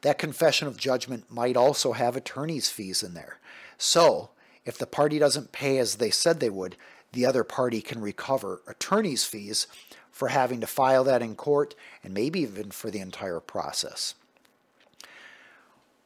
That 0.00 0.18
confession 0.18 0.66
of 0.66 0.76
judgment 0.76 1.30
might 1.30 1.56
also 1.56 1.92
have 1.92 2.16
attorney's 2.16 2.68
fees 2.68 3.04
in 3.04 3.14
there. 3.14 3.38
So, 3.78 4.30
if 4.64 4.76
the 4.78 4.86
party 4.86 5.18
doesn't 5.18 5.52
pay 5.52 5.78
as 5.78 5.96
they 5.96 6.10
said 6.10 6.40
they 6.40 6.50
would, 6.50 6.76
the 7.12 7.26
other 7.26 7.44
party 7.44 7.80
can 7.80 8.00
recover 8.00 8.62
attorney's 8.66 9.24
fees 9.24 9.68
for 10.10 10.28
having 10.28 10.60
to 10.60 10.66
file 10.66 11.04
that 11.04 11.22
in 11.22 11.36
court 11.36 11.74
and 12.02 12.12
maybe 12.12 12.40
even 12.40 12.70
for 12.70 12.90
the 12.90 13.00
entire 13.00 13.40
process. 13.40 14.14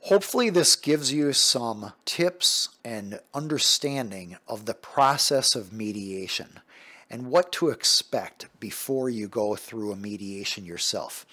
Hopefully, 0.06 0.50
this 0.50 0.76
gives 0.76 1.12
you 1.12 1.32
some 1.32 1.92
tips 2.04 2.68
and 2.84 3.18
understanding 3.34 4.36
of 4.46 4.64
the 4.64 4.72
process 4.72 5.56
of 5.56 5.72
mediation 5.72 6.60
and 7.10 7.26
what 7.26 7.50
to 7.50 7.70
expect 7.70 8.46
before 8.60 9.10
you 9.10 9.26
go 9.26 9.56
through 9.56 9.90
a 9.90 9.96
mediation 9.96 10.64
yourself. 10.64 11.26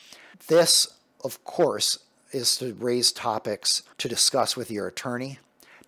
This, 0.48 0.88
of 1.24 1.44
course, 1.44 2.00
is 2.32 2.58
to 2.58 2.74
raise 2.74 3.12
topics 3.12 3.84
to 4.00 4.10
discuss 4.10 4.58
with 4.58 4.72
your 4.72 4.88
attorney. 4.88 5.38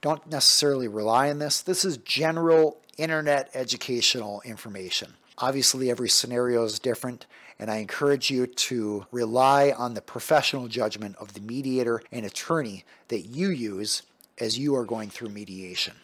Don't 0.01 0.29
necessarily 0.29 0.87
rely 0.87 1.31
on 1.31 1.39
this. 1.39 1.61
This 1.61 1.85
is 1.85 1.97
general 1.97 2.77
internet 2.99 3.49
educational 3.55 4.43
information. 4.45 5.15
Obviously, 5.37 5.91
every 5.91 6.09
scenario 6.09 6.63
is 6.63 6.79
different, 6.79 7.25
and 7.59 7.69
I 7.69 7.77
encourage 7.77 8.29
you 8.29 8.47
to 8.47 9.05
rely 9.11 9.71
on 9.71 9.93
the 9.93 10.01
professional 10.01 10.67
judgment 10.67 11.15
of 11.17 11.33
the 11.33 11.41
mediator 11.41 12.01
and 12.11 12.25
attorney 12.25 12.85
that 13.09 13.21
you 13.21 13.49
use 13.49 14.03
as 14.39 14.57
you 14.57 14.75
are 14.75 14.85
going 14.85 15.09
through 15.09 15.29
mediation. 15.29 15.95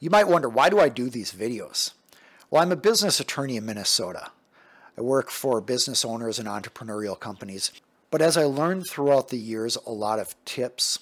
You 0.00 0.10
might 0.10 0.28
wonder, 0.28 0.48
why 0.48 0.68
do 0.68 0.78
I 0.78 0.88
do 0.88 1.10
these 1.10 1.32
videos? 1.32 1.92
Well, 2.50 2.62
I'm 2.62 2.72
a 2.72 2.76
business 2.76 3.20
attorney 3.20 3.56
in 3.56 3.66
Minnesota. 3.66 4.30
I 4.96 5.00
work 5.00 5.30
for 5.30 5.60
business 5.60 6.04
owners 6.04 6.38
and 6.38 6.48
entrepreneurial 6.48 7.18
companies. 7.18 7.72
But 8.10 8.22
as 8.22 8.36
I 8.36 8.44
learned 8.44 8.86
throughout 8.88 9.28
the 9.28 9.38
years 9.38 9.76
a 9.86 9.92
lot 9.92 10.18
of 10.18 10.34
tips, 10.44 11.00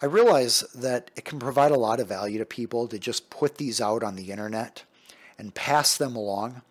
I 0.00 0.06
realize 0.06 0.60
that 0.74 1.10
it 1.16 1.24
can 1.24 1.38
provide 1.38 1.72
a 1.72 1.78
lot 1.78 1.98
of 1.98 2.08
value 2.08 2.38
to 2.38 2.44
people 2.46 2.86
to 2.88 2.98
just 2.98 3.30
put 3.30 3.56
these 3.56 3.80
out 3.80 4.04
on 4.04 4.16
the 4.16 4.30
internet 4.30 4.84
and 5.38 5.54
pass 5.54 5.96
them 5.96 6.16
along. 6.16 6.62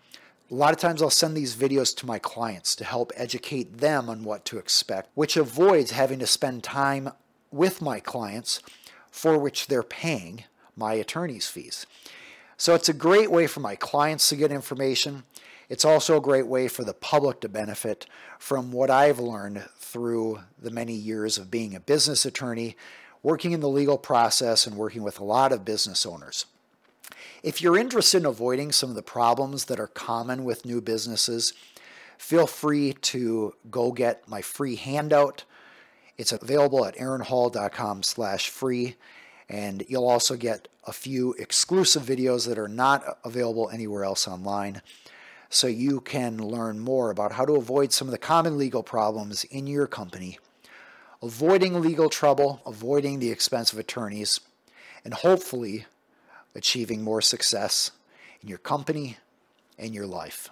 A 0.49 0.56
lot 0.56 0.73
of 0.73 0.80
times 0.80 1.01
I'll 1.01 1.10
send 1.10 1.36
these 1.36 1.56
videos 1.56 1.95
to 1.97 2.06
my 2.06 2.19
clients 2.19 2.75
to 2.75 2.86
help 2.86 3.12
educate 3.15 3.80
them 3.80 4.10
on 4.10 4.23
what 4.23 4.45
to 4.45 4.58
expect, 4.58 5.10
which 5.13 5.36
avoids 5.36 5.91
having 5.91 6.19
to 6.19 6.27
spend 6.27 6.63
time 6.63 7.10
with 7.51 7.82
my 7.82 7.99
clients 7.99 8.62
for 9.12 9.38
which 9.38 9.67
they're 9.67 9.84
paying 9.84 10.45
my 10.75 10.93
attorney's 10.93 11.47
fees. 11.47 11.86
So 12.56 12.75
it's 12.75 12.89
a 12.89 12.93
great 12.93 13.30
way 13.30 13.45
for 13.47 13.60
my 13.60 13.75
clients 13.75 14.30
to 14.30 14.36
get 14.36 14.51
information. 14.51 15.23
It's 15.69 15.86
also 15.86 16.17
a 16.17 16.21
great 16.21 16.47
way 16.47 16.67
for 16.67 16.84
the 16.84 16.93
public 16.93 17.41
to 17.41 17.49
benefit 17.49 18.06
from 18.39 18.71
what 18.71 18.89
I've 18.89 19.19
learned 19.19 19.65
through 19.77 20.39
the 20.58 20.71
many 20.71 20.93
years 20.93 21.38
of 21.38 21.51
being 21.51 21.75
a 21.75 21.80
business 21.80 22.25
attorney, 22.25 22.77
working 23.21 23.51
in 23.51 23.60
the 23.60 23.69
legal 23.69 23.97
process, 23.97 24.65
and 24.65 24.77
working 24.77 25.03
with 25.03 25.19
a 25.19 25.23
lot 25.23 25.51
of 25.51 25.65
business 25.65 26.06
owners. 26.06 26.45
If 27.43 27.62
you're 27.62 27.78
interested 27.78 28.17
in 28.17 28.26
avoiding 28.26 28.71
some 28.71 28.89
of 28.89 28.95
the 28.95 29.04
problems 29.04 29.65
that 29.65 29.80
are 29.80 29.88
common 29.88 30.43
with 30.43 30.65
new 30.65 30.82
businesses, 30.82 31.54
feel 32.17 32.47
free 32.47 32.93
to 32.93 33.54
go 33.69 33.91
get 33.91 34.28
my 34.28 34.41
free 34.41 34.76
handout. 34.76 35.43
It's 36.17 36.32
available 36.32 36.84
at 36.86 36.97
aaronhall.com 36.97 38.04
slash 38.04 38.50
free. 38.50 38.95
And 39.50 39.84
you'll 39.88 40.08
also 40.08 40.36
get 40.36 40.67
a 40.86 40.91
few 40.91 41.34
exclusive 41.34 42.04
videos 42.04 42.47
that 42.47 42.58
are 42.58 42.67
not 42.67 43.19
available 43.23 43.69
anywhere 43.69 44.04
else 44.04 44.28
online. 44.28 44.82
So 45.50 45.67
you 45.67 46.02
can 46.02 46.38
learn 46.38 46.80
more 46.80 47.12
about 47.12 47.34
how 47.34 47.45
to 47.45 47.56
avoid 47.56 47.93
some 47.93 48.08
of 48.08 48.12
the 48.12 48.17
common 48.17 48.58
legal 48.58 48.84
problems 48.84 49.43
in 49.45 49.67
your 49.67 49.88
company, 49.88 50.39
avoiding 51.21 51.80
legal 51.80 52.10
trouble, 52.10 52.62
avoiding 52.65 53.19
the 53.19 53.32
expense 53.32 53.71
of 53.71 53.80
attorneys, 53.80 54.41
and 55.06 55.13
hopefully 55.13 55.86
achieving 56.57 57.01
more 57.03 57.21
success 57.21 57.91
in 58.41 58.49
your 58.49 58.57
company 58.57 59.17
and 59.77 59.93
your 59.93 60.07
life. 60.07 60.49